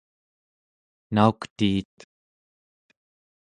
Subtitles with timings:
[1.13, 1.95] nauktiit